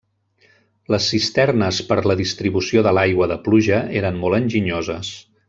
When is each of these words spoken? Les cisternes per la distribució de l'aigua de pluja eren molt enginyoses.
Les 0.93 1.09
cisternes 1.11 1.81
per 1.89 1.97
la 2.13 2.15
distribució 2.23 2.83
de 2.89 2.95
l'aigua 2.99 3.29
de 3.33 3.39
pluja 3.49 3.83
eren 4.01 4.19
molt 4.25 4.41
enginyoses. 4.41 5.15